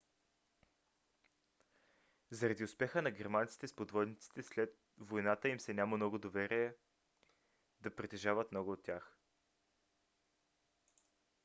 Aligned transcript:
заради 2.29 2.63
успеха 2.63 3.01
на 3.01 3.11
германците 3.11 3.67
с 3.67 3.75
подводниците 3.75 4.43
след 4.43 4.73
войната 4.97 5.49
им 5.49 5.59
се 5.59 5.73
няма 5.73 6.19
доверие 6.19 6.75
да 7.81 7.95
притежават 7.95 8.51
много 8.51 8.71
от 8.71 8.83
тях 8.83 9.17